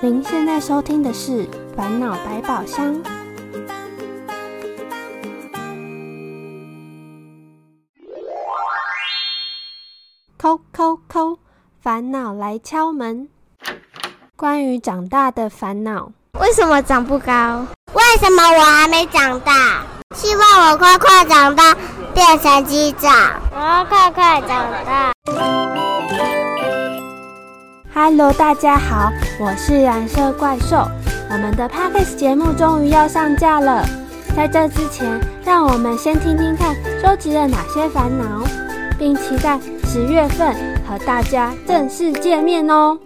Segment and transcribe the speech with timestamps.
[0.00, 1.44] 您现在收听的是
[1.76, 2.94] 《烦恼百宝箱》。
[10.38, 11.38] 扣扣扣，
[11.82, 13.28] 烦恼来敲门。
[14.36, 17.66] 关于长大的烦恼，为什么长不高？
[17.92, 19.82] 为什么我还没长大？
[20.14, 21.76] 希望我快快长大，
[22.14, 23.12] 变成机长。
[23.50, 25.67] 我要快快长大。
[28.00, 30.86] Hello，大家好，我是染色怪兽。
[31.32, 33.84] 我们的 Podcast 节目终于要上架了。
[34.36, 38.44] 在这之前，让我们先听听看收集了哪些烦恼，
[38.96, 40.54] 并期待十月份
[40.88, 42.96] 和大家正式见面哦。